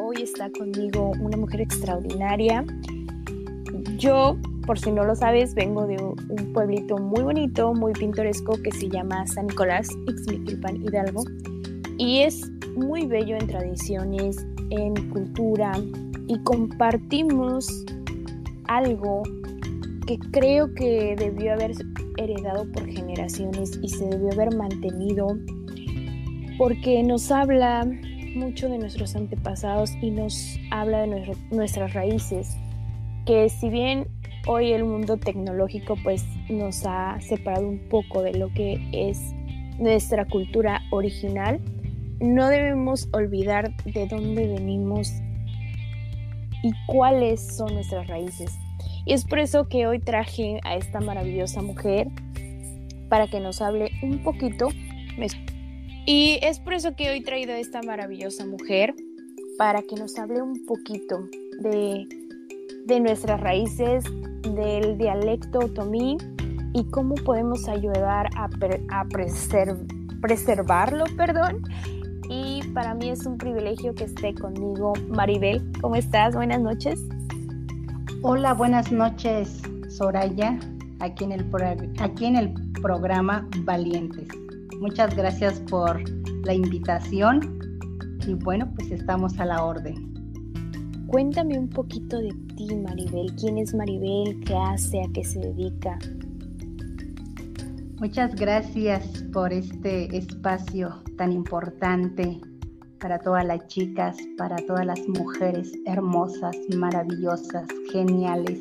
[0.00, 2.64] Hoy está conmigo una mujer extraordinaria.
[3.98, 8.72] Yo, por si no lo sabes, vengo de un pueblito muy bonito, muy pintoresco que
[8.72, 11.24] se llama San Nicolás, Ixmiquilpan, Hidalgo.
[11.98, 15.72] Y es muy bello en tradiciones, en cultura
[16.26, 17.84] y compartimos
[18.68, 19.24] algo
[20.06, 21.72] que creo que debió haber
[22.16, 25.36] heredado por generaciones y se debió haber mantenido
[26.56, 27.86] porque nos habla
[28.34, 32.56] mucho de nuestros antepasados y nos habla de nuestras raíces,
[33.26, 34.06] que si bien
[34.46, 39.18] hoy el mundo tecnológico pues nos ha separado un poco de lo que es
[39.78, 41.60] nuestra cultura original,
[42.20, 45.12] no debemos olvidar de dónde venimos
[46.62, 48.50] y cuáles son nuestras raíces.
[49.04, 52.08] Y es por eso que hoy traje a esta maravillosa mujer
[53.08, 54.68] para que nos hable un poquito.
[56.06, 58.94] Y es por eso que hoy he traído a esta maravillosa mujer
[59.56, 61.28] para que nos hable un poquito
[61.60, 62.06] de,
[62.84, 64.04] de nuestras raíces,
[64.42, 66.18] del dialecto otomí
[66.74, 68.48] y cómo podemos ayudar a,
[70.20, 71.62] preservarlo, perdón.
[72.28, 75.62] Y para mí es un privilegio que esté conmigo Maribel.
[75.80, 76.34] ¿Cómo estás?
[76.34, 77.00] Buenas noches.
[78.22, 80.58] Hola, buenas noches, Soraya,
[81.00, 81.46] aquí en el,
[82.00, 84.43] aquí en el programa Valientes.
[84.80, 86.02] Muchas gracias por
[86.44, 87.58] la invitación
[88.26, 90.14] y bueno, pues estamos a la orden.
[91.06, 93.34] Cuéntame un poquito de ti, Maribel.
[93.36, 94.40] ¿Quién es Maribel?
[94.44, 95.00] ¿Qué hace?
[95.00, 95.98] ¿A qué se dedica?
[98.00, 102.40] Muchas gracias por este espacio tan importante
[103.00, 108.60] para todas las chicas, para todas las mujeres hermosas, maravillosas, geniales.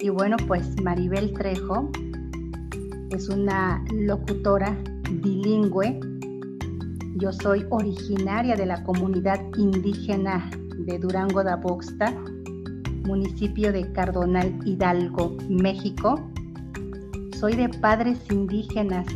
[0.00, 1.90] Y bueno, pues Maribel Trejo
[3.10, 4.76] es una locutora
[5.10, 6.00] bilingüe.
[7.16, 10.50] Yo soy originaria de la comunidad indígena
[10.86, 12.14] de Durango da Boxta,
[13.04, 16.20] municipio de Cardonal Hidalgo, México.
[17.38, 19.06] Soy de padres indígenas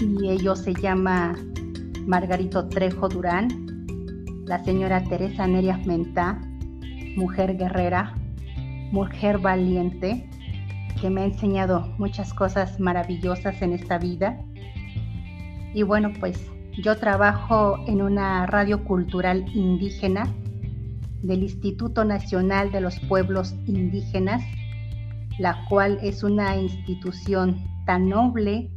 [0.00, 1.34] y ellos se llama
[2.06, 3.48] Margarito Trejo Durán,
[4.46, 6.40] la señora Teresa Nerias Mentá,
[7.16, 8.14] mujer guerrera,
[8.92, 10.28] mujer valiente,
[11.10, 14.38] me ha enseñado muchas cosas maravillosas en esta vida.
[15.74, 16.50] Y bueno, pues
[16.82, 20.26] yo trabajo en una radio cultural indígena
[21.22, 24.42] del Instituto Nacional de los Pueblos Indígenas,
[25.38, 28.70] la cual es una institución tan noble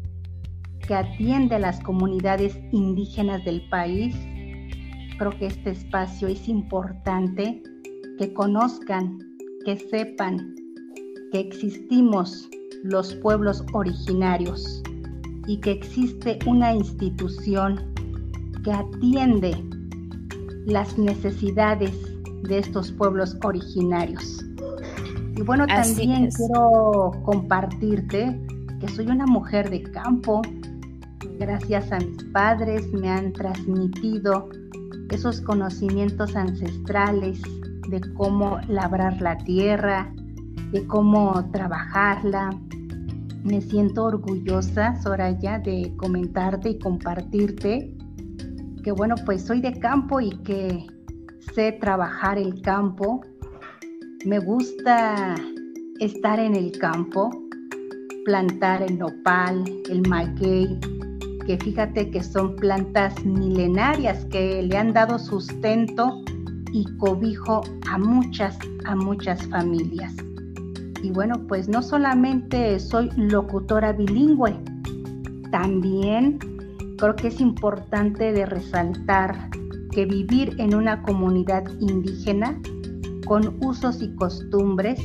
[0.87, 4.15] que atiende a las comunidades indígenas del país.
[5.17, 7.61] Creo que este espacio es importante
[8.17, 9.19] que conozcan,
[9.65, 10.55] que sepan
[11.31, 12.49] que existimos
[12.83, 14.81] los pueblos originarios
[15.47, 17.93] y que existe una institución
[18.63, 19.55] que atiende
[20.65, 21.93] las necesidades
[22.43, 24.43] de estos pueblos originarios.
[25.35, 28.39] Y bueno, también quiero compartirte
[28.79, 30.41] que soy una mujer de campo,
[31.39, 34.49] gracias a mis padres me han transmitido
[35.09, 37.41] esos conocimientos ancestrales
[37.89, 40.13] de cómo labrar la tierra,
[40.71, 42.49] de cómo trabajarla.
[43.43, 47.95] Me siento orgullosa, Soraya, de comentarte y compartirte
[48.83, 50.85] que, bueno, pues soy de campo y que
[51.53, 53.21] sé trabajar el campo.
[54.25, 55.35] Me gusta
[55.99, 57.29] estar en el campo,
[58.25, 60.79] plantar el nopal, el maguey,
[61.45, 66.21] que fíjate que son plantas milenarias que le han dado sustento
[66.73, 70.13] y cobijo a muchas, a muchas familias.
[71.03, 74.59] Y bueno, pues no solamente soy locutora bilingüe,
[75.51, 76.39] también
[76.97, 79.49] creo que es importante de resaltar
[79.91, 82.59] que vivir en una comunidad indígena
[83.25, 84.99] con usos y costumbres,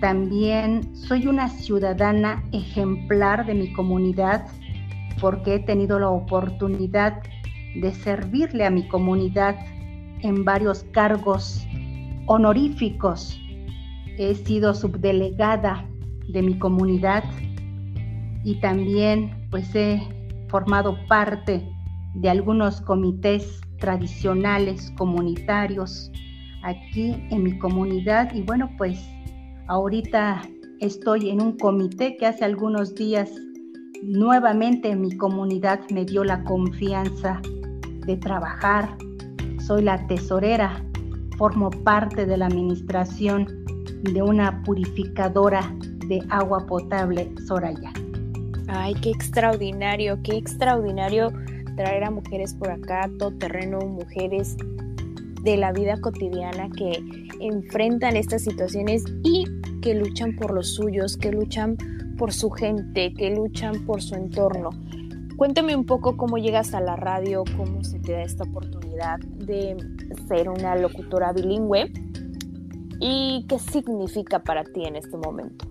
[0.00, 4.46] también soy una ciudadana ejemplar de mi comunidad
[5.20, 7.22] porque he tenido la oportunidad
[7.80, 9.56] de servirle a mi comunidad
[10.20, 11.66] en varios cargos
[12.26, 13.40] honoríficos.
[14.18, 15.86] He sido subdelegada
[16.28, 17.24] de mi comunidad
[18.44, 20.00] y también pues he
[20.48, 21.62] formado parte
[22.14, 26.10] de algunos comités tradicionales comunitarios
[26.62, 28.98] aquí en mi comunidad y bueno pues
[29.68, 30.42] ahorita
[30.80, 33.30] estoy en un comité que hace algunos días
[34.02, 37.40] Nuevamente mi comunidad me dio la confianza
[38.06, 38.96] de trabajar.
[39.58, 40.84] Soy la tesorera,
[41.38, 43.64] formo parte de la administración
[44.12, 45.72] de una purificadora
[46.08, 47.92] de agua potable Soraya.
[48.68, 51.32] Ay, qué extraordinario, qué extraordinario
[51.76, 54.56] traer a mujeres por acá, todo terreno, mujeres
[55.42, 57.02] de la vida cotidiana que
[57.40, 59.44] enfrentan estas situaciones y
[59.82, 61.76] que luchan por los suyos, que luchan
[62.18, 64.70] por su gente, que luchan por su entorno.
[65.36, 69.76] Cuéntame un poco cómo llegas a la radio, cómo se te da esta oportunidad de
[70.26, 71.92] ser una locutora bilingüe
[73.00, 75.66] y qué significa para ti en este momento.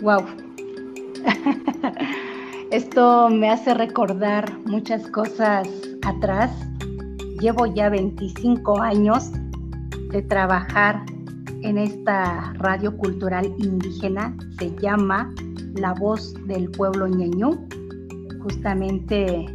[0.00, 0.24] Wow.
[2.70, 5.68] Esto me hace recordar muchas cosas
[6.04, 6.50] atrás.
[7.40, 9.30] Llevo ya 25 años
[10.10, 11.04] de trabajar
[11.62, 14.36] en esta radio cultural indígena.
[14.58, 15.32] Se llama
[15.76, 17.66] La Voz del Pueblo Ñeñú.
[18.42, 19.46] Justamente,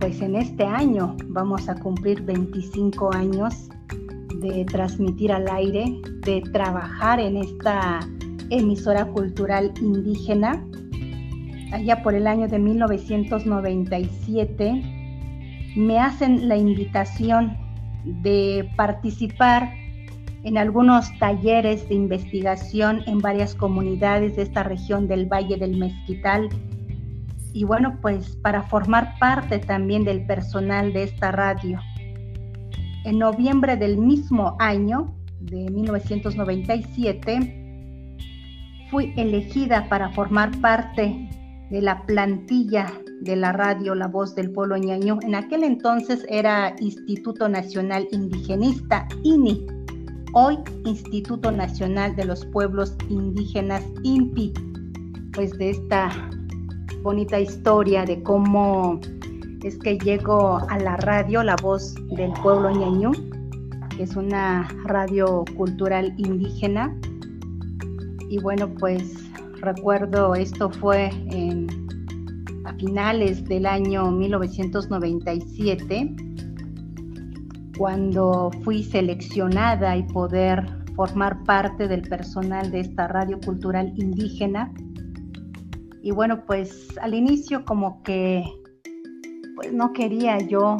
[0.00, 3.68] pues en este año vamos a cumplir 25 años
[4.42, 5.86] de transmitir al aire,
[6.26, 8.00] de trabajar en esta
[8.50, 10.62] emisora cultural indígena.
[11.72, 14.82] Allá por el año de 1997
[15.76, 17.56] me hacen la invitación
[18.04, 19.72] de participar
[20.44, 26.50] en algunos talleres de investigación en varias comunidades de esta región del Valle del Mezquital.
[27.54, 31.78] Y bueno, pues para formar parte también del personal de esta radio.
[33.04, 38.16] En noviembre del mismo año, de 1997,
[38.90, 41.28] fui elegida para formar parte
[41.70, 42.86] de la plantilla
[43.22, 45.18] de la radio La Voz del Pueblo Ñaño.
[45.22, 49.66] En aquel entonces era Instituto Nacional Indigenista, INI,
[50.34, 54.52] hoy Instituto Nacional de los Pueblos Indígenas, INPI,
[55.32, 56.10] pues de esta
[57.02, 59.00] bonita historia de cómo
[59.62, 63.12] es que llego a la radio La Voz del Pueblo Ñañú,
[63.96, 66.94] que es una radio cultural indígena.
[68.28, 69.30] Y bueno, pues
[69.60, 71.68] recuerdo esto fue en,
[72.64, 76.16] a finales del año 1997
[77.78, 80.66] cuando fui seleccionada y poder
[80.96, 84.72] formar parte del personal de esta radio cultural indígena.
[86.02, 88.44] Y bueno, pues al inicio como que
[89.62, 90.76] pues no quería yo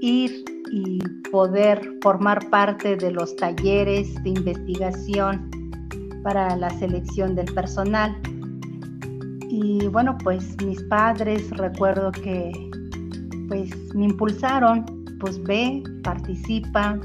[0.00, 0.98] ir y
[1.30, 5.50] poder formar parte de los talleres de investigación
[6.22, 8.14] para la selección del personal.
[9.48, 12.52] Y bueno, pues mis padres recuerdo que
[13.48, 14.84] pues me impulsaron
[15.20, 16.98] pues ve, participa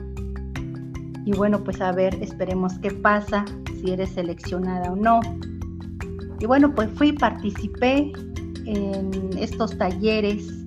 [1.25, 3.43] y bueno, pues a ver, esperemos qué pasa,
[3.81, 5.19] si eres seleccionada o no.
[6.39, 8.11] Y bueno, pues fui, participé
[8.65, 10.66] en estos talleres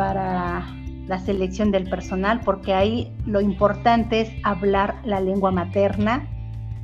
[0.00, 0.64] para
[1.08, 6.26] la selección del personal, porque ahí lo importante es hablar la lengua materna,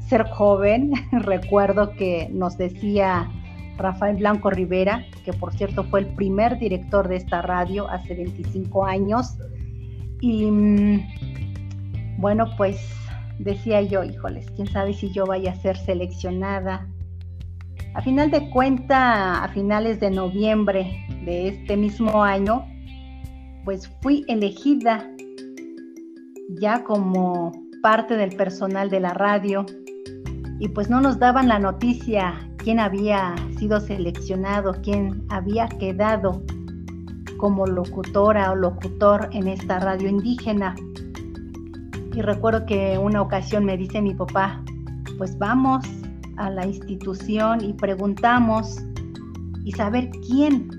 [0.07, 0.93] ser joven.
[1.13, 3.27] Recuerdo que nos decía
[3.79, 8.85] Rafael Blanco Rivera, que por cierto fue el primer director de esta radio hace 25
[8.85, 9.39] años.
[10.21, 11.01] Y mm,
[12.19, 12.77] bueno, pues
[13.39, 16.87] decía yo, híjoles, quién sabe si yo vaya a ser seleccionada.
[17.95, 22.67] A final de cuenta, a finales de noviembre de este mismo año,
[23.67, 25.11] pues fui elegida
[26.61, 27.51] ya como
[27.83, 29.67] parte del personal de la radio
[30.61, 36.45] y pues no nos daban la noticia quién había sido seleccionado, quién había quedado
[37.39, 40.77] como locutora o locutor en esta radio indígena.
[42.15, 44.63] Y recuerdo que una ocasión me dice mi papá,
[45.19, 45.85] pues vamos
[46.37, 48.81] a la institución y preguntamos
[49.65, 50.71] y saber quién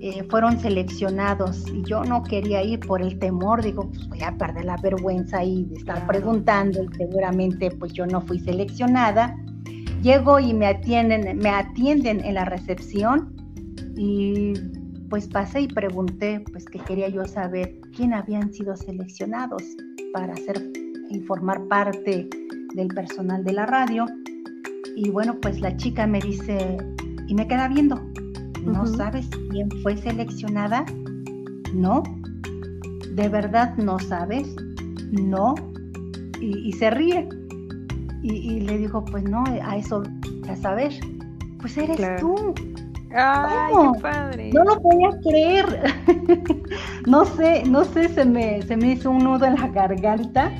[0.00, 1.66] eh, fueron seleccionados.
[1.68, 5.42] Y yo no quería ir por el temor, digo, pues voy a perder la vergüenza
[5.44, 9.36] y de estar preguntando y seguramente pues yo no fui seleccionada.
[10.02, 13.34] Llego y me atienden, me atienden en la recepción
[13.96, 14.52] y
[15.10, 19.62] pues pasé y pregunté, pues que quería yo saber quién habían sido seleccionados
[20.12, 20.70] para hacer
[21.10, 22.28] y formar parte
[22.74, 24.06] del personal de la radio.
[24.94, 26.76] Y bueno, pues la chica me dice,
[27.26, 28.00] y me queda viendo,
[28.64, 30.84] ¿no sabes quién fue seleccionada?
[31.74, 32.02] No.
[33.14, 34.54] ¿De verdad no sabes?
[35.10, 35.54] No.
[36.40, 37.28] Y, se ríe.
[38.22, 40.02] Y, le digo, pues no, a eso,
[40.48, 40.92] a saber,
[41.60, 42.54] pues eres tú.
[43.14, 44.50] Ay, qué padre.
[44.52, 45.94] No lo podía creer.
[47.06, 50.52] no sé, no sé, se me, se me hizo un nudo en la garganta.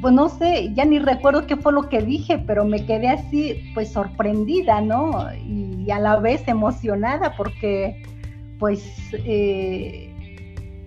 [0.00, 3.60] Pues no sé, ya ni recuerdo qué fue lo que dije, pero me quedé así,
[3.74, 5.26] pues sorprendida, ¿no?
[5.34, 8.00] Y, a la vez emocionada porque,
[8.60, 10.08] pues, eh,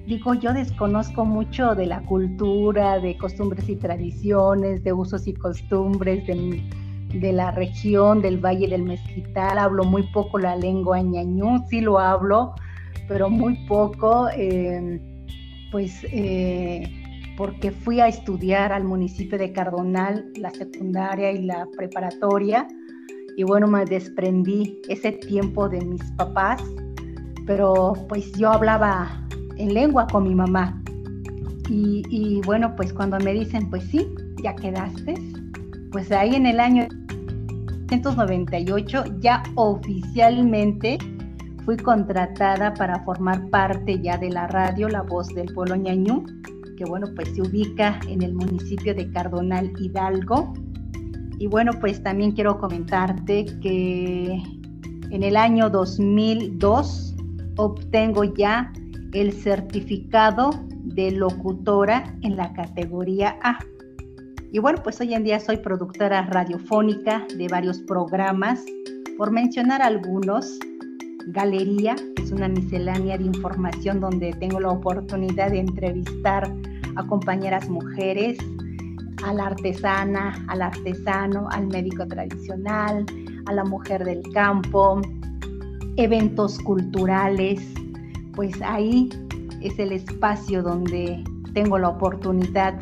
[0.08, 6.26] digo, yo desconozco mucho de la cultura, de costumbres y tradiciones, de usos y costumbres
[6.26, 6.64] de,
[7.14, 9.58] de la región del Valle del Mezquital.
[9.58, 12.56] Hablo muy poco la lengua ñañú, sí lo hablo,
[13.08, 15.00] pero muy poco, em,
[15.72, 17.03] pues eh,
[17.38, 22.68] porque fui a estudiar al municipio de Cardonal la secundaria y la preparatoria
[23.36, 26.62] y bueno, me desprendí ese tiempo de mis papás,
[27.48, 29.26] pero pues yo hablaba
[29.58, 30.80] en lengua con mi mamá.
[31.70, 34.08] Y, y bueno, pues cuando me dicen, pues sí,
[34.44, 35.16] ya quedaste,
[35.92, 36.88] pues ahí en el año
[37.90, 40.98] 1998 ya oficialmente
[41.66, 46.26] fui contratada para formar parte ya de la radio La Voz del Pueblo Ñañú,
[46.84, 50.54] que bueno, pues se ubica en el municipio de Cardonal Hidalgo.
[51.40, 54.42] Y bueno, pues también quiero comentarte que
[55.10, 57.16] en el año 2002
[57.56, 58.74] obtengo ya
[59.14, 60.52] el certificado
[60.84, 63.60] de locutora en la categoría A.
[64.52, 68.64] Y bueno, pues hoy en día soy productora radiofónica de varios programas,
[69.18, 70.60] por mencionar algunos.
[71.28, 76.54] Galería, que es una miscelánea de información donde tengo la oportunidad de entrevistar
[76.96, 78.38] a compañeras mujeres,
[79.24, 83.06] a la artesana, al artesano, al médico tradicional,
[83.46, 85.02] a la mujer del campo,
[85.98, 87.62] eventos culturales,
[88.34, 89.10] pues ahí
[89.62, 91.24] es el espacio donde
[91.54, 92.74] tengo la oportunidad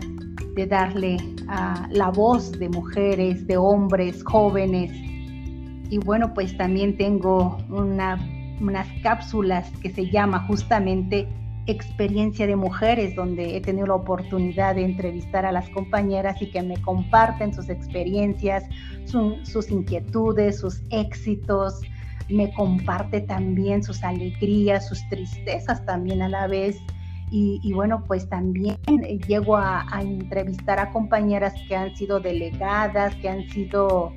[0.56, 1.18] de darle
[1.90, 4.92] la voz de mujeres, de hombres, jóvenes.
[5.90, 8.18] Y bueno, pues también tengo una,
[8.62, 11.28] unas cápsulas que se llama justamente
[11.72, 16.62] experiencia de mujeres, donde he tenido la oportunidad de entrevistar a las compañeras y que
[16.62, 18.64] me comparten sus experiencias,
[19.06, 21.82] sus inquietudes, sus éxitos,
[22.32, 26.78] me comparte también sus alegrías, sus tristezas también a la vez.
[27.34, 28.76] Y, bueno, pues también
[29.26, 34.12] llego a, entrevistar a compañeras que han sido delegadas, que han sido,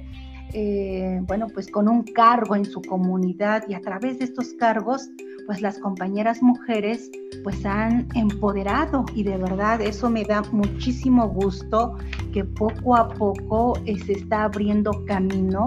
[0.53, 5.11] eh, bueno, pues con un cargo en su comunidad y a través de estos cargos
[5.47, 7.11] pues las compañeras mujeres
[7.43, 11.97] pues han empoderado y de verdad eso me da muchísimo gusto
[12.33, 15.67] que poco a poco eh, se está abriendo camino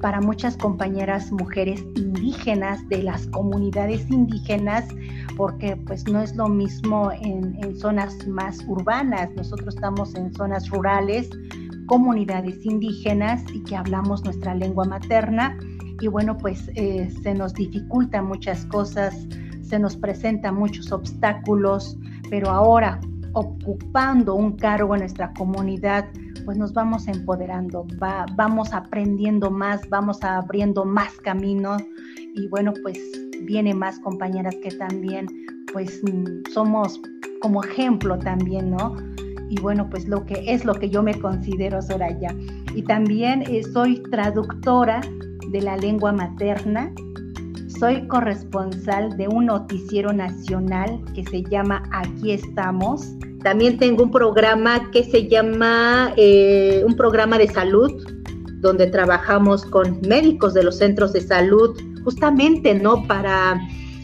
[0.00, 4.86] para muchas compañeras mujeres indígenas de las comunidades indígenas
[5.36, 11.30] porque pues no es lo mismo en, zonas más urbanas, nosotros estamos en zonas rurales,
[11.86, 15.56] comunidades indígenas y que hablamos nuestra lengua materna
[16.00, 19.26] y bueno, pues eh, se nos dificultan muchas cosas,
[19.62, 21.96] se nos presentan muchos obstáculos,
[22.30, 23.00] pero ahora
[23.32, 26.06] ocupando un cargo en nuestra comunidad,
[26.44, 27.86] pues nos vamos empoderando,
[28.36, 31.82] vamos aprendiendo más, vamos abriendo más caminos
[32.34, 32.98] y bueno, pues
[33.42, 35.26] viene más compañeras que también
[35.72, 37.00] pues mm, somos
[37.40, 38.96] como ejemplo también, ¿no?
[39.50, 42.34] Y bueno, pues lo que es lo que yo me considero Soraya.
[42.74, 45.00] Y también eh, soy traductora
[45.50, 46.92] de la lengua materna.
[47.78, 53.06] Soy corresponsal de un noticiero nacional que se llama Aquí estamos.
[53.42, 57.92] También tengo un programa que se llama eh, un programa de salud,
[58.60, 63.06] donde trabajamos con médicos de los centros de salud, justamente, ¿no?
[63.06, 63.60] Para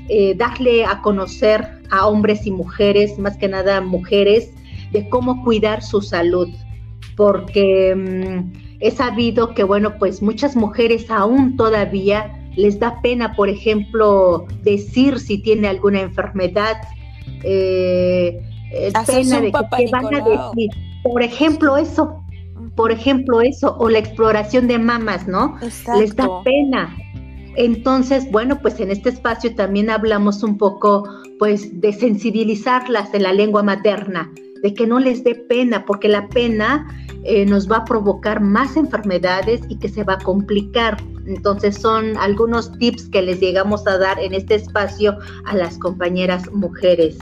[0.09, 4.51] eh, darle a conocer a hombres y mujeres, más que nada mujeres,
[4.93, 6.49] de cómo cuidar su salud.
[7.17, 13.49] Porque mm, he sabido que, bueno, pues muchas mujeres aún todavía les da pena, por
[13.49, 16.77] ejemplo, decir si tiene alguna enfermedad,
[17.43, 18.41] eh,
[18.73, 20.71] eh pena de que van a decir.
[21.03, 22.25] Por ejemplo, eso,
[22.77, 25.59] por ejemplo, eso, o la exploración de mamas, ¿no?
[25.99, 26.97] Les da pena.
[27.57, 33.33] Entonces, bueno, pues en este espacio también hablamos un poco, pues, de sensibilizarlas en la
[33.33, 34.33] lengua materna,
[34.65, 36.89] de que no les dé pena, porque la pena
[37.25, 40.97] eh, nos va a provocar más enfermedades y que se va a complicar.
[41.27, 46.51] Entonces son algunos tips que les llegamos a dar en este espacio a las compañeras
[46.51, 47.19] mujeres.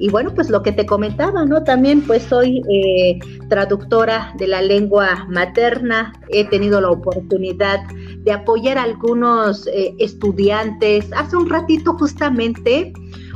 [0.00, 1.62] Y bueno, pues lo que te comentaba, ¿no?
[1.62, 7.86] También pues soy eh, traductora de la lengua materna, he tenido la oportunidad
[8.24, 11.06] de apoyar a algunos eh, estudiantes.
[11.12, 12.92] Hace un ratito justamente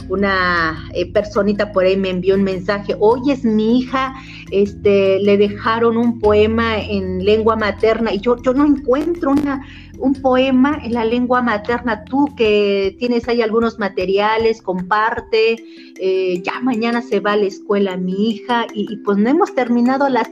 [0.09, 4.15] una eh, personita por ahí me envió un mensaje, oye, es mi hija,
[4.51, 9.67] este, le dejaron un poema en lengua materna y yo, yo no encuentro una,
[9.99, 15.57] un poema en la lengua materna, tú que tienes ahí algunos materiales, comparte,
[16.01, 20.09] eh, ya mañana se va a la escuela mi hija y, pues no hemos terminado
[20.09, 20.29] las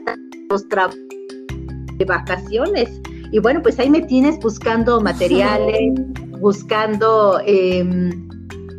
[0.49, 0.97] los trabajos
[1.97, 3.01] de vacaciones.
[3.31, 5.93] Y bueno, pues ahí me tienes buscando materiales,
[6.39, 7.41] buscando...
[7.45, 7.83] Eh,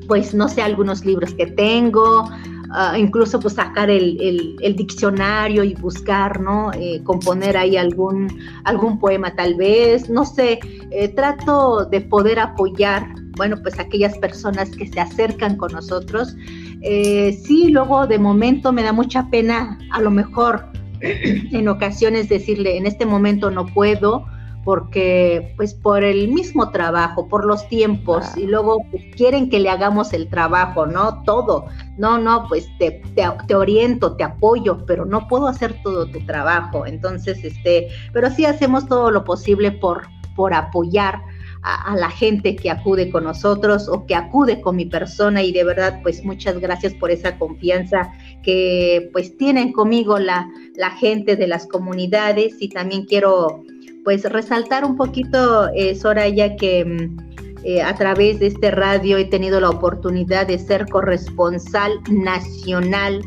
[0.08, 2.28] pues no sé, algunos libros que tengo,
[2.70, 6.72] ah, incluso pues sacar el, diccionario y buscar, ¿no?
[6.72, 8.28] Eh, componer ahí algún,
[8.64, 10.58] algún poema tal vez, no sé,
[10.90, 16.34] eh, trato de poder apoyar, bueno, pues aquellas personas que se acercan con nosotros.
[16.80, 20.64] Eh, sí, luego de momento me da mucha pena, a lo mejor
[21.00, 24.24] en ocasiones decirle, en este momento no puedo,
[24.64, 29.70] porque pues por el mismo trabajo, por los tiempos y luego pues, quieren que le
[29.70, 31.22] hagamos el trabajo, ¿no?
[31.24, 31.66] Todo.
[31.96, 36.86] No, no, pues te, te, oriento, te apoyo, pero no puedo hacer todo tu trabajo.
[36.86, 41.20] Entonces, este, pero sí hacemos todo lo posible por, por apoyar
[41.62, 45.42] a, la gente que acude con nosotros o que acude con mi persona.
[45.42, 48.12] Y de verdad pues muchas gracias por esa confianza
[48.42, 52.56] que pues tienen conmigo la, la gente de las comunidades.
[52.60, 53.62] Y también quiero
[54.04, 57.28] pues resaltar un poquito, eh, Soraya, que mm,
[57.64, 63.22] eh, a través de este radio he tenido la oportunidad de ser corresponsal nacional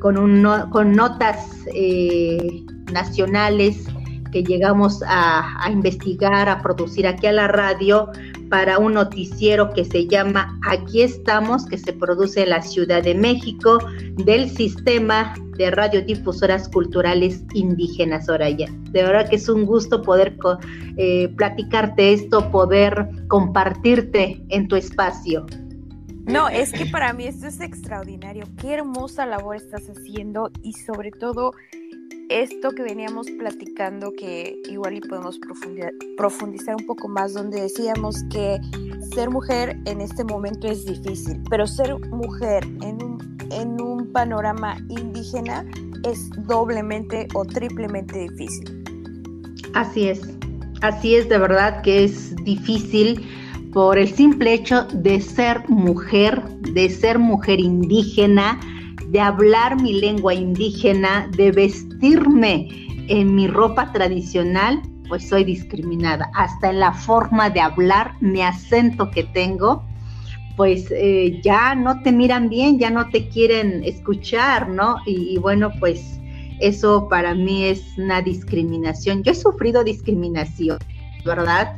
[0.00, 2.62] con, un, con notas eh,
[2.92, 3.86] nacionales
[4.34, 8.10] que llegamos a, investigar, a producir aquí a la radio
[8.50, 13.14] para un noticiero que se llama Aquí estamos, que se produce en la Ciudad de
[13.14, 13.78] México,
[14.24, 18.66] del sistema de radiodifusoras culturales indígenas, Soraya.
[18.90, 20.36] De verdad que es un gusto poder
[20.96, 25.46] eh, platicarte esto, poder compartirte en tu espacio.
[26.26, 28.46] No, es que para mí esto es extraordinario.
[28.58, 31.52] Qué hermosa labor estás haciendo y sobre todo
[32.28, 35.38] esto que veníamos platicando que igual y podemos
[36.16, 38.60] profundizar un poco más donde decíamos que
[39.14, 44.76] ser mujer en este momento es difícil, pero ser mujer en un, en un panorama
[44.88, 45.64] indígena
[46.04, 48.84] es doblemente o triplemente difícil.
[49.74, 50.22] Así es,
[50.82, 53.20] así es de verdad que es difícil
[53.72, 58.60] por el simple hecho de ser mujer, de ser mujer indígena,
[59.08, 61.50] de hablar mi lengua indígena, de
[62.04, 62.68] vestirme
[63.08, 66.30] en mi ropa tradicional, pues soy discriminada.
[66.34, 69.82] Hasta en la forma de hablar, mi acento que tengo,
[70.56, 74.96] pues eh, ya no te miran bien, ya no te quieren escuchar, ¿no?
[75.06, 76.20] Y, bueno, pues
[76.60, 79.22] eso para mí es una discriminación.
[79.22, 80.78] Yo he sufrido discriminación,
[81.24, 81.76] ¿verdad?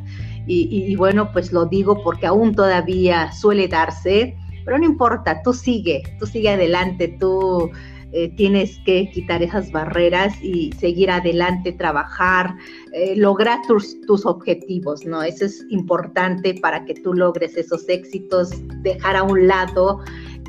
[0.49, 4.37] y bueno, pues lo digo porque aún todavía suele darse
[4.67, 7.71] pero no importa, tú sigue, tú sigue adelante, tú
[8.19, 12.55] eh, tienes que quitar esas barreras y seguir adelante, trabajar,
[12.95, 15.23] eh, lograr tus, tus, objetivos, ¿no?
[15.23, 18.53] Eso es importante para que tú logres esos éxitos,
[18.83, 20.01] dejar a un lado,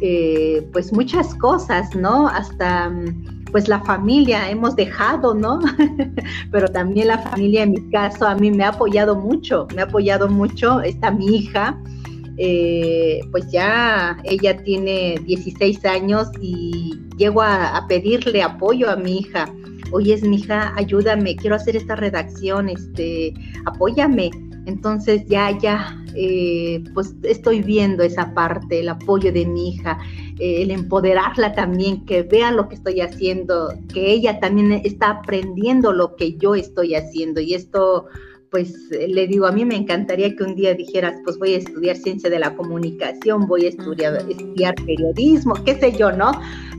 [0.01, 2.29] eh, pues muchas cosas, ¿no?
[2.29, 2.89] Hasta
[3.51, 5.59] pues la familia hemos dejado, ¿no?
[6.53, 9.85] Pero también la familia en mi caso a mí me ha apoyado mucho, me ha
[9.85, 11.77] apoyado mucho, está mi hija,
[12.37, 19.51] eh, pues ya ella tiene 16 años y llego a, pedirle apoyo a mi hija.
[19.91, 23.33] Oye, es mi hija, ayúdame, quiero hacer esta redacción, este,
[23.65, 24.29] apóyame.
[24.65, 29.97] Entonces ya, ya, eh, pues estoy viendo esa parte, el apoyo de mi hija,
[30.39, 35.93] eh, el empoderarla también, que vea lo que estoy haciendo, que ella también está aprendiendo
[35.93, 37.39] lo que yo estoy haciendo.
[37.39, 38.07] Y esto,
[38.51, 41.57] pues eh, le digo, a mí me encantaría que un día dijeras, pues voy a
[41.57, 46.31] estudiar ciencia de la comunicación, voy a estudiar, estudiar periodismo, qué sé yo, ¿no?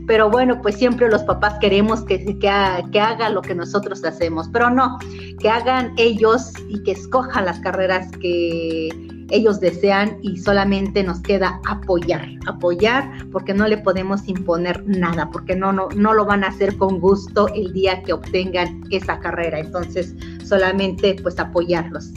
[0.07, 2.51] Pero bueno, pues siempre los papás queremos que, que,
[2.91, 4.97] que haga lo que nosotros hacemos, pero no,
[5.39, 8.89] que hagan ellos y que escojan las carreras que
[9.31, 15.55] ellos desean y solamente nos queda apoyar, apoyar porque no le podemos imponer nada, porque
[15.55, 19.59] no, no, no lo van a hacer con gusto el día que obtengan esa carrera.
[19.59, 20.15] Entonces,
[20.49, 22.11] solamente pues apoyarlos.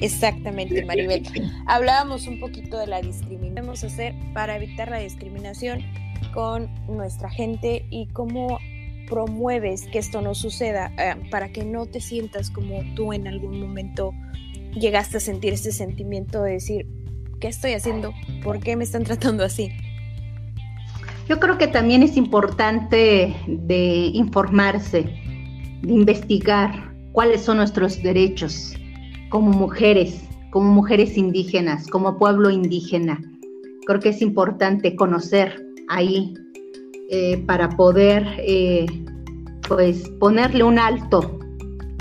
[0.00, 1.24] Exactamente, Maribel.
[1.66, 3.38] Hablábamos un poquito de la discriminación.
[3.54, 5.82] ¿Qué podemos hacer para evitar la discriminación
[6.32, 8.58] con nuestra gente y cómo
[9.08, 13.58] promueves que esto no suceda eh, para que no te sientas como tú en algún
[13.58, 14.12] momento
[14.74, 16.86] llegaste a sentir ese sentimiento de decir,
[17.40, 18.12] ¿qué estoy haciendo?
[18.44, 19.72] ¿Por qué me están tratando así?
[21.28, 25.02] Yo creo que también es importante de informarse,
[25.82, 28.74] de investigar cuáles son nuestros derechos
[29.30, 33.20] como mujeres, como mujeres indígenas, como pueblo indígena.
[33.86, 36.34] Creo que es importante conocer ahí
[37.10, 38.86] eh, para poder eh,
[39.66, 41.38] pues ponerle un alto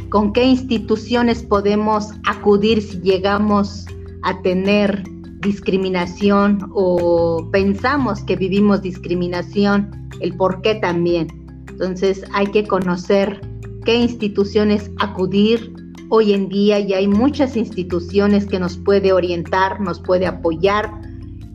[0.09, 3.85] con qué instituciones podemos acudir si llegamos
[4.23, 5.03] a tener
[5.39, 11.27] discriminación o pensamos que vivimos discriminación, el por qué también.
[11.69, 13.41] Entonces hay que conocer
[13.87, 15.73] qué instituciones acudir.
[16.09, 20.91] Hoy en día ya hay muchas instituciones que nos puede orientar, nos puede apoyar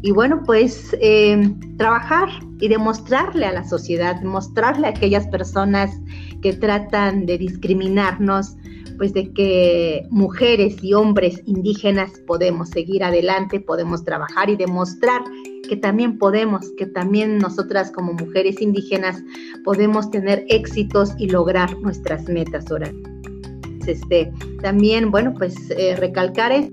[0.00, 5.90] y bueno, pues eh, trabajar y demostrarle a la sociedad, mostrarle a aquellas personas
[6.40, 8.56] que tratan de discriminarnos,
[9.02, 15.22] pues de que mujeres y hombres indígenas podemos seguir adelante, podemos trabajar y demostrar
[15.68, 19.20] que también podemos, que también nosotras como mujeres indígenas
[19.64, 22.92] podemos tener éxitos y lograr nuestras metas ahora.
[23.88, 24.30] Este,
[24.62, 26.70] también, bueno, pues eh, recalcar es,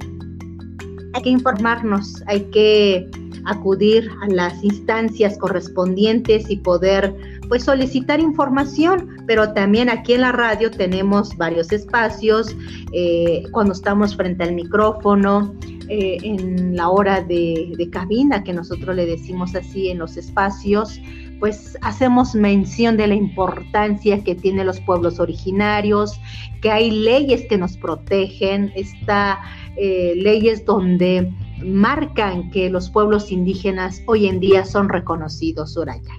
[1.14, 3.10] hay que informarnos, hay que
[3.46, 7.12] acudir a las instancias correspondientes y poder
[7.50, 12.56] pues solicitar información, pero también aquí en la radio tenemos varios espacios,
[12.94, 15.56] eh, cuando estamos frente al micrófono,
[15.90, 21.02] eh, en la hora de, cabina, que nosotros le decimos así en los espacios,
[21.40, 26.22] pues hacemos mención de la importancia que tienen los pueblos originarios,
[26.62, 29.40] que hay leyes que nos protegen, está
[29.78, 31.34] eh, leyes donde
[31.66, 36.14] marcan que los pueblos indígenas hoy en día son reconocidos, Soraya.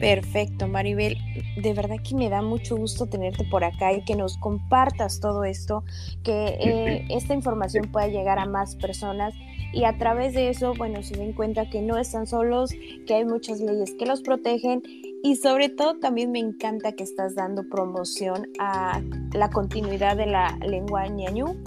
[0.00, 1.18] Perfecto, Maribel.
[1.62, 5.44] De verdad que me da mucho gusto tenerte por acá y que nos compartas todo
[5.44, 5.84] esto,
[6.24, 9.34] que eh, esta información pueda llegar a más personas.
[9.74, 12.70] Y a través de eso, bueno, se den cuenta que no están solos,
[13.06, 14.82] que hay muchas leyes que los protegen.
[15.22, 19.02] Y sobre todo también me encanta que estás dando promoción a
[19.34, 21.62] la continuidad de la lengua ñañú,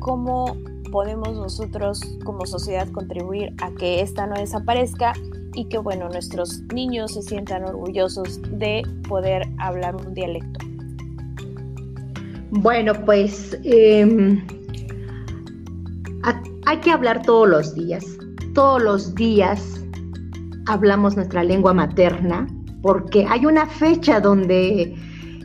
[0.00, 0.54] cómo
[0.92, 5.14] podemos nosotros como sociedad contribuir a que esta no desaparezca
[5.54, 10.64] y que bueno, nuestros niños se sientan orgullosos de poder hablar un dialecto.
[12.50, 14.44] Bueno, pues em,
[16.66, 18.04] hay que hablar todos los días.
[18.54, 19.82] Todos los días
[20.66, 22.46] hablamos nuestra lengua materna
[22.82, 24.94] porque hay una fecha donde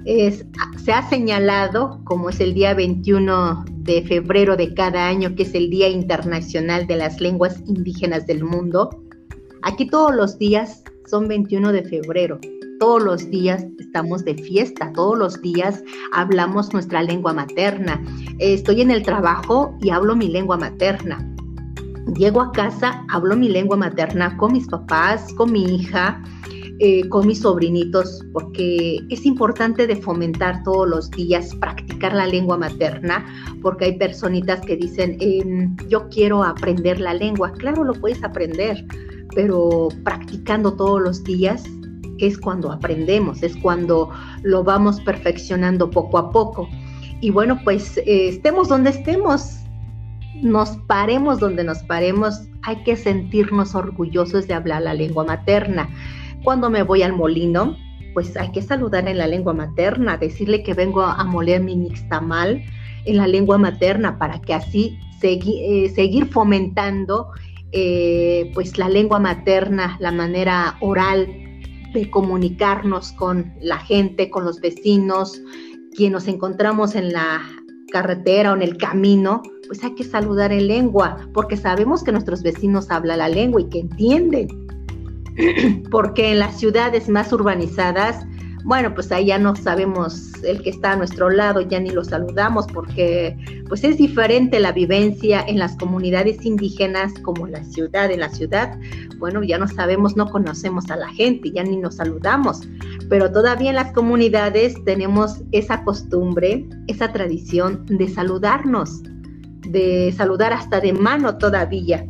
[0.06, 5.54] se ha señalado, como es el día 21 de febrero de cada año, que es
[5.54, 8.90] el Día Internacional de las Lenguas Indígenas del Mundo,
[9.64, 12.40] Aquí todos los días son 21 de febrero.
[12.80, 18.02] Todos los días estamos de fiesta, todos los días hablamos nuestra lengua materna.
[18.40, 21.26] Estoy en el trabajo y hablo mi lengua materna.
[22.18, 26.24] Llego a casa, hablo mi lengua materna con mis papás, con mi hija,
[26.80, 32.58] eh, con mis sobrinitos, porque es importante de fomentar todos los días, practicar la lengua
[32.58, 33.26] materna,
[33.62, 37.52] porque hay personitas que dicen, em, yo quiero aprender la lengua.
[37.52, 38.86] Claro, lo puedes aprender
[39.36, 41.64] pero practicando todos los días
[42.20, 44.10] es cuando aprendemos, es cuando
[44.44, 46.68] lo vamos perfeccionando poco a poco.
[47.22, 49.60] Y bueno, pues eh, estemos donde estemos,
[50.42, 55.90] nos paremos donde nos paremos, hay que sentirnos orgullosos de hablar la lengua materna.
[56.44, 57.76] Cuando me voy al molino,
[58.14, 62.62] pues hay que saludar en la lengua materna, decirle que vengo a moler mi nixtamal
[63.06, 67.32] en la lengua materna para que así eh, seguir fomentando
[67.72, 71.28] eh, pues la lengua materna, la manera oral
[71.94, 75.42] de comunicarnos con la gente, con los vecinos,
[75.96, 77.42] quien nos encontramos en la
[77.92, 82.44] carretera o en el camino, pues hay que saludar en lengua, porque sabemos que nuestros
[82.44, 84.48] vecinos hablan la lengua y que entienden.
[85.92, 88.26] porque en las ciudades más urbanizadas
[88.64, 92.04] bueno, pues ahí ya no sabemos el que está a nuestro lado, ya ni lo
[92.04, 98.12] saludamos porque pues es diferente la vivencia en las comunidades indígenas como en la ciudad,
[98.12, 98.78] en la ciudad,
[99.18, 102.62] bueno, ya no sabemos, no conocemos a la gente, ya ni nos saludamos,
[103.10, 109.04] pero todavía en las comunidades tenemos esa costumbre, esa tradición de saludarnos,
[109.68, 112.06] de saludar hasta de mano todavía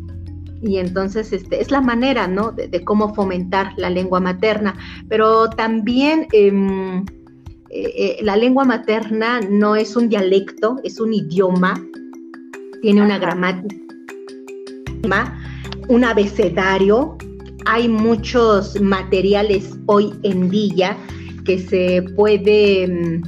[0.62, 2.52] y entonces este, es la manera, ¿no?
[2.52, 4.76] De, cómo fomentar la lengua materna,
[5.08, 7.00] pero también em,
[7.70, 11.82] eh, eh, la lengua materna no es un dialecto, es un idioma,
[12.82, 13.76] tiene una gramática,
[15.88, 17.18] un abecedario,
[17.66, 20.98] hay muchos materiales hoy en día
[21.46, 23.22] que se puede em,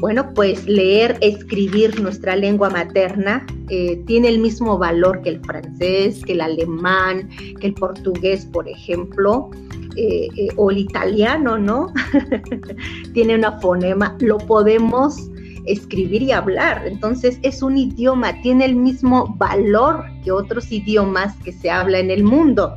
[0.00, 6.22] bueno, pues leer, escribir nuestra lengua materna eh, tiene el mismo valor que el francés,
[6.24, 7.28] que el alemán,
[7.60, 9.50] que el portugués, por ejemplo,
[9.96, 11.92] eh, eh, o el italiano, ¿no?
[13.14, 15.30] tiene una fonema, lo podemos
[15.66, 16.82] escribir y hablar.
[16.86, 22.10] Entonces es un idioma, tiene el mismo valor que otros idiomas que se habla en
[22.10, 22.76] el mundo.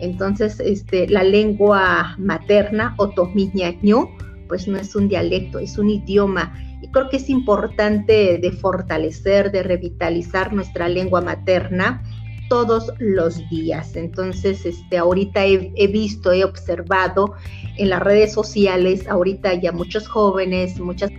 [0.00, 4.08] Entonces, este, la lengua materna, otomiñaño,
[4.50, 6.52] pues no es un dialecto, es un idioma.
[6.82, 12.02] Y creo que es importante de fortalecer, de revitalizar nuestra lengua materna
[12.48, 13.94] todos los días.
[13.94, 17.34] Entonces, este, ahorita he, visto, he observado
[17.78, 21.12] en las redes sociales, ahorita ya muchos jóvenes, muchas...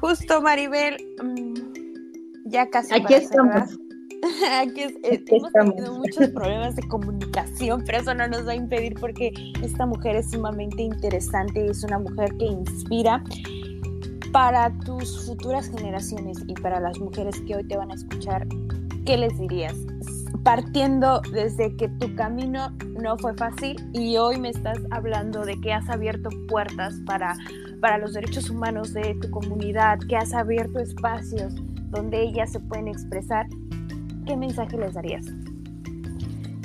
[0.00, 1.54] Justo, Maribel, mm,
[2.46, 2.94] ya casi.
[2.94, 3.76] Aquí estamos.
[4.60, 8.94] Aquí eh, hemos tenido muchos problemas de comunicación, pero eso no nos va a impedir
[9.00, 9.32] porque
[9.62, 13.22] esta mujer es sumamente interesante y es una mujer que inspira
[14.32, 18.46] para tus futuras generaciones y para las mujeres que hoy te van a escuchar.
[19.04, 19.74] ¿Qué les dirías?
[20.44, 25.72] Partiendo desde que tu camino no fue fácil y hoy me estás hablando de que
[25.72, 27.36] has abierto puertas para,
[27.80, 31.54] para los derechos humanos de tu comunidad, que has abierto espacios
[31.90, 33.46] donde ellas se pueden expresar
[34.26, 35.26] ¿qué mensaje les darías?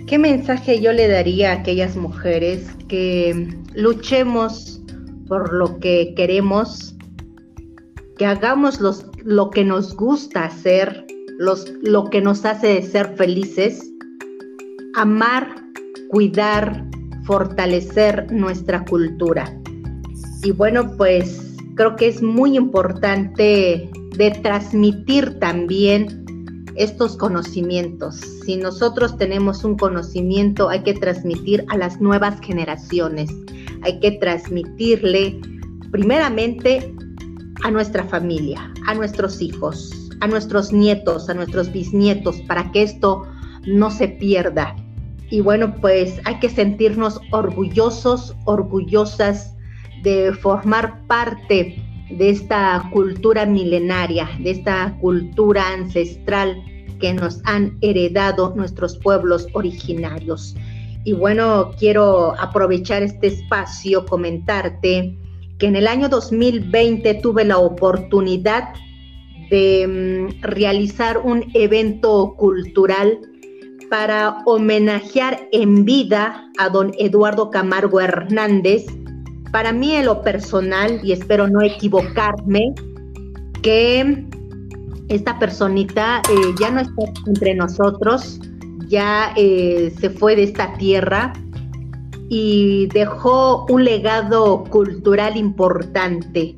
[0.08, 4.82] ¿Qué mensaje yo le daría a aquellas mujeres que luchemos
[5.28, 6.96] por lo que queremos,
[8.18, 8.80] que hagamos
[9.24, 11.06] lo que nos gusta hacer,
[11.38, 13.92] lo que nos hace ser felices,
[14.96, 15.48] amar,
[16.10, 16.86] cuidar,
[17.26, 19.54] fortalecer nuestra cultura?
[20.44, 26.27] Y bueno, pues creo que es muy importante de transmitir también
[26.78, 28.16] estos conocimientos.
[28.46, 33.30] Si nosotros tenemos un conocimiento, hay que transmitir a las nuevas generaciones.
[33.82, 35.40] Hay que transmitirle
[35.92, 36.94] primeramente
[37.64, 43.24] a nuestra familia, a nuestros hijos, a nuestros nietos, a nuestros bisnietos, para que esto
[43.66, 44.76] no se pierda.
[45.30, 49.54] Y bueno, pues hay que sentirnos orgullosos, orgullosas
[50.04, 56.64] de formar parte de esta cultura milenaria, de esta cultura ancestral
[57.00, 60.56] que nos han heredado nuestros pueblos originarios.
[61.04, 65.18] Y bueno, quiero aprovechar este espacio, comentarte
[65.58, 68.74] que en el año 2020 tuve la oportunidad
[69.50, 73.20] de mm, realizar un evento cultural
[73.90, 78.86] para homenajear en vida a don Eduardo Camargo Hernández,
[79.52, 82.74] para mí en lo personal, y espero no equivocarme,
[83.62, 84.26] que
[85.10, 88.40] esta personita eh, ya no está entre nosotros,
[88.88, 91.34] ya eh, se fue de esta tierra
[92.30, 96.56] y dejó un legado cultural importante.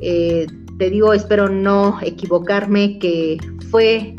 [0.00, 0.46] Eh,
[0.78, 3.38] te digo, espero no equivocarme, que
[3.70, 4.14] fue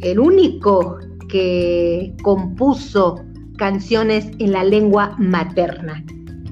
[0.00, 3.24] el único que compuso
[3.56, 6.04] canciones en la lengua materna.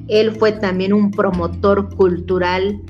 [0.09, 2.81] Él fue también un promotor cultural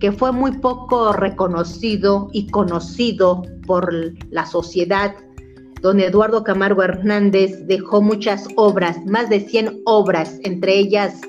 [0.00, 3.92] que fue muy poco reconocido y conocido por
[4.30, 5.14] la sociedad.
[5.82, 11.20] Don Eduardo Camargo Hernández dejó muchas obras, más de 100 obras, entre ellas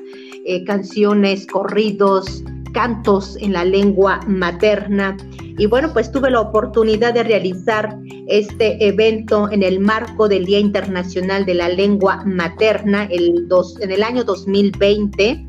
[0.45, 5.17] eh, canciones, corridos, cantos en la lengua materna.
[5.62, 7.95] Y bueno, pues tuve la oportunidad de realizar
[8.26, 13.91] este evento en el marco del Día Internacional de la Lengua Materna el dos, en
[13.91, 15.45] el año 2020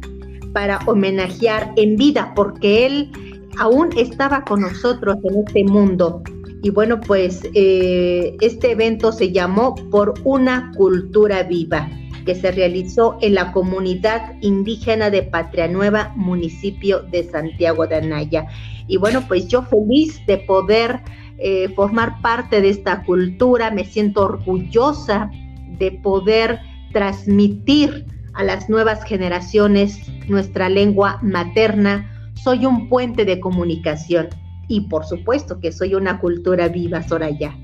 [0.52, 3.10] para homenajear en vida, porque él
[3.56, 6.22] aún estaba con nosotros en este mundo.
[6.62, 11.88] Y bueno, pues eh, este evento se llamó Por una cultura viva
[12.24, 18.46] que se realizó en la comunidad indígena de Patria Nueva, municipio de Santiago de Anaya.
[18.86, 21.00] Y bueno, pues yo feliz de poder
[21.38, 25.30] eh, formar parte de esta cultura, me siento orgullosa
[25.78, 26.60] de poder
[26.92, 32.30] transmitir a las nuevas generaciones nuestra lengua materna.
[32.34, 34.28] Soy un puente de comunicación
[34.68, 37.56] y por supuesto que soy una cultura viva, Soraya.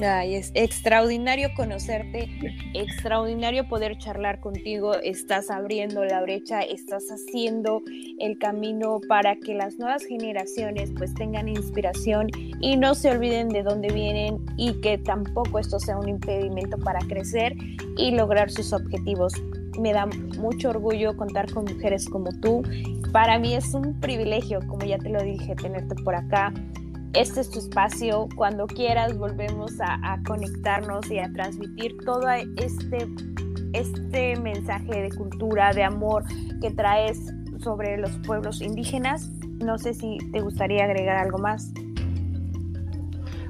[0.00, 2.28] Ay, es extraordinario conocerte,
[2.72, 7.82] extraordinario poder charlar contigo, estás abriendo la brecha, estás haciendo
[8.20, 12.28] el camino para que las nuevas generaciones pues tengan inspiración
[12.60, 17.00] y no se olviden de dónde vienen y que tampoco esto sea un impedimento para
[17.00, 17.54] crecer
[17.96, 19.32] y lograr sus objetivos.
[19.80, 20.06] Me da
[20.38, 22.62] mucho orgullo contar con mujeres como tú.
[23.12, 26.52] Para mí es un privilegio, como ya te lo dije, tenerte por acá
[27.14, 28.28] este es tu espacio.
[28.36, 33.08] Cuando quieras volvemos a, conectarnos y a transmitir todo este,
[33.72, 36.24] este mensaje de cultura, de amor
[36.60, 37.18] que traes
[37.62, 39.30] sobre los pueblos indígenas.
[39.64, 41.72] No sé si te gustaría agregar algo más.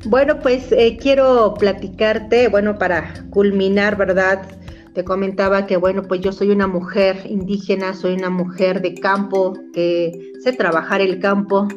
[0.05, 4.49] Bueno, pues eh, quiero platicarte, bueno, para culminar, ¿verdad?
[4.95, 9.55] Te comentaba que, bueno, pues yo soy una mujer indígena, soy una mujer de campo,
[9.73, 11.69] que sé trabajar el campo,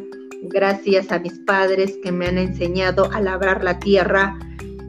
[0.42, 4.38] gracias a mis padres que me han enseñado a labrar la tierra.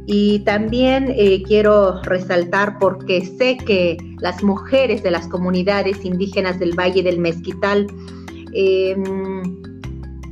[0.06, 6.76] Y también eh, quiero resaltar porque sé que las mujeres de las comunidades indígenas del
[6.78, 7.86] Valle del Mezquital,
[8.52, 9.42] em,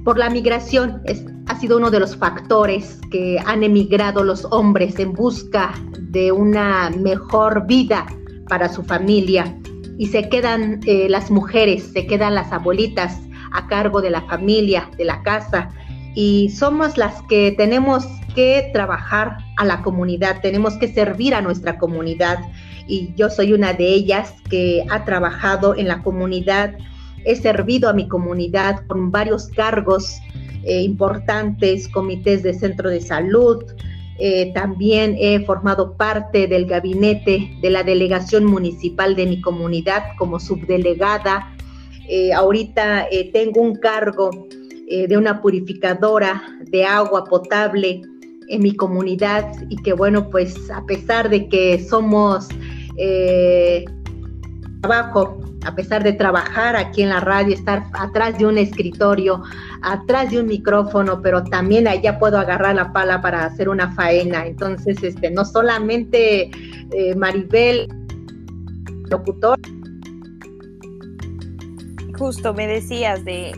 [0.05, 1.03] por la migración,
[1.47, 6.91] ha sido uno de los factores que han emigrado los hombres en busca de una
[6.91, 8.07] mejor vida
[8.49, 9.57] para su familia.
[9.99, 13.21] Y se quedan eh, las mujeres, se quedan las abuelitas,
[13.53, 15.71] a cargo de la familia, de la casa,
[16.15, 21.79] y somos las que tenemos que trabajar a la comunidad, tenemos que servir a nuestra
[21.79, 22.39] comunidad.
[22.87, 26.75] Y yo soy una de ellas que ha trabajado en la comunidad,
[27.25, 30.19] he servido a mi comunidad con varios cargos
[30.65, 33.65] eh, importantes, comités de centro de salud,
[34.23, 40.39] eh, también he formado parte del gabinete de la delegación municipal de mi comunidad como
[40.39, 41.57] subdelegada.
[42.13, 44.31] Eh, ahorita tengo un cargo
[44.89, 48.03] de una purificadora de agua potable
[48.49, 52.49] en mi comunidad y que bueno, pues a pesar de que somos
[54.81, 59.43] trabajo a pesar de trabajar aquí en la radio, estar atrás de un escritorio,
[59.83, 64.47] atrás de un micrófono, pero también allá puedo agarrar la pala para hacer una faena.
[64.47, 66.51] Entonces, este, no solamente
[66.93, 67.89] eh, Maribel,
[69.11, 69.59] locutor.
[72.21, 73.55] Justo me decías de,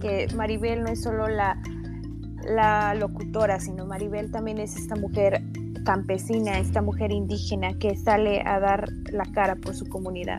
[0.00, 5.42] que Maribel no es solo la, locutora, sino Maribel también es esta mujer
[5.84, 10.38] campesina, esta mujer indígena que sale a dar la cara por su comunidad.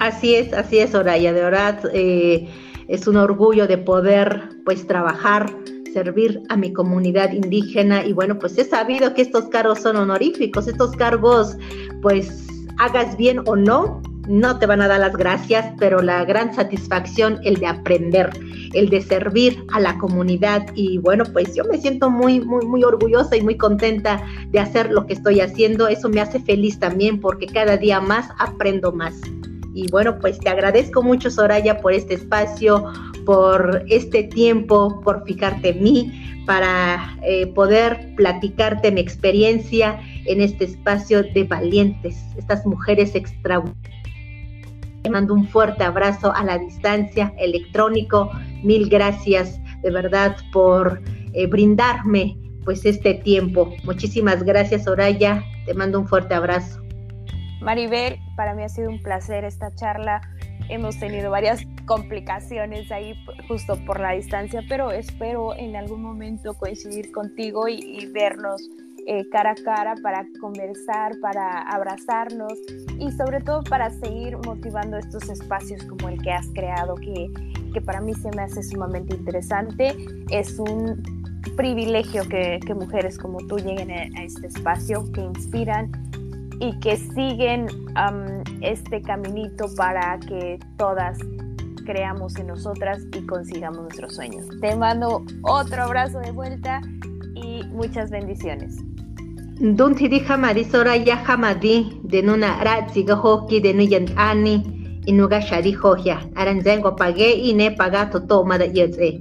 [0.00, 1.32] Así es, así es, Oraya.
[1.32, 2.46] De verdad, eh,
[2.88, 5.50] es un orgullo de poder, pues, trabajar,
[5.94, 8.04] servir a mi comunidad indígena.
[8.04, 10.68] Y bueno, pues he sabido que estos cargos son honoríficos.
[10.68, 11.56] Estos cargos,
[12.02, 12.46] pues,
[12.76, 17.40] hagas bien o no, no te van a dar las gracias, pero la gran satisfacción,
[17.44, 18.30] el de aprender,
[18.74, 20.66] el de servir a la comunidad.
[20.74, 24.90] Y bueno, pues yo me siento muy, muy, muy orgullosa y muy contenta de hacer
[24.90, 25.88] lo que estoy haciendo.
[25.88, 29.14] Eso me hace feliz también porque cada día más aprendo más.
[29.74, 32.84] Y bueno, pues te agradezco mucho, Soraya, por este espacio,
[33.24, 40.64] por este tiempo, por fijarte en mí, para eh, poder platicarte mi experiencia en este
[40.64, 43.99] espacio de valientes, estas mujeres extraordinarias.
[45.02, 48.30] Te mando un fuerte abrazo a la distancia electrónico.
[48.62, 51.00] Mil gracias de verdad por
[51.32, 53.72] eh, brindarme pues este tiempo.
[53.84, 55.42] Muchísimas gracias, Soraya.
[55.66, 56.80] Te mando un fuerte abrazo.
[57.60, 60.20] Maribel, para mí ha sido un placer esta charla.
[60.68, 63.14] Hemos tenido varias complicaciones ahí
[63.48, 68.62] justo por la distancia, pero espero en algún momento coincidir contigo y, vernos
[69.06, 72.52] eh, cara a cara para conversar, para abrazarnos
[72.98, 77.30] y sobre todo para seguir motivando estos espacios como el que has creado, que,
[77.72, 79.96] que para mí se me hace sumamente interesante.
[80.30, 81.02] Es un
[81.56, 85.90] privilegio que, que mujeres como tú lleguen a, a este espacio, que inspiran
[86.60, 87.66] y que siguen
[88.60, 91.18] este caminito para que todas
[91.86, 94.46] creamos en nosotras y consigamos nuestros sueños.
[94.60, 96.82] Te mando otro abrazo de vuelta
[97.34, 98.76] y muchas bendiciones.
[99.60, 104.64] Dunti hamadi sora ya hamadi de nuna ratziga hoki de nuyan ani
[105.04, 109.20] inuga shari hoya aranzengo pague y ne pagato toma da yeze.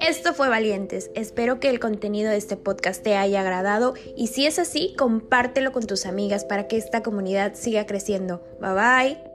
[0.00, 1.12] Esto fue Valientes.
[1.14, 5.70] Espero que el contenido de este podcast te haya agradado y si es así, compártelo
[5.70, 8.42] con tus amigas para que esta comunidad siga creciendo.
[8.60, 9.31] Bye bye.